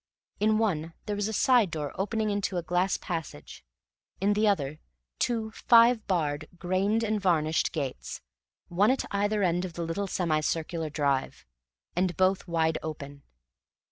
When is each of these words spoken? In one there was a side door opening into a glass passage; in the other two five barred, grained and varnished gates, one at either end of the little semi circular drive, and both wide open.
In 0.39 0.57
one 0.57 0.95
there 1.05 1.15
was 1.15 1.27
a 1.27 1.31
side 1.31 1.69
door 1.69 1.91
opening 1.93 2.31
into 2.31 2.57
a 2.57 2.63
glass 2.63 2.97
passage; 2.97 3.63
in 4.19 4.33
the 4.33 4.47
other 4.47 4.79
two 5.19 5.51
five 5.51 6.07
barred, 6.07 6.47
grained 6.57 7.03
and 7.03 7.21
varnished 7.21 7.71
gates, 7.71 8.19
one 8.67 8.89
at 8.89 9.05
either 9.11 9.43
end 9.43 9.63
of 9.63 9.73
the 9.73 9.83
little 9.83 10.07
semi 10.07 10.39
circular 10.41 10.89
drive, 10.89 11.45
and 11.95 12.17
both 12.17 12.47
wide 12.47 12.79
open. 12.81 13.21